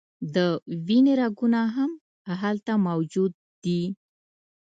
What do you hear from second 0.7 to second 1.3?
وینې